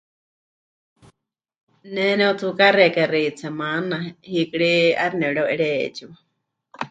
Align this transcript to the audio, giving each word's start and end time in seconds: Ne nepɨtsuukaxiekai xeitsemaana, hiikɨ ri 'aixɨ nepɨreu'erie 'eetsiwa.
Ne 1.93 2.05
nepɨtsuukaxiekai 2.19 3.07
xeitsemaana, 3.25 3.97
hiikɨ 4.31 4.57
ri 4.61 4.71
'aixɨ 4.95 5.15
nepɨreu'erie 5.19 5.73
'eetsiwa. 5.81 6.15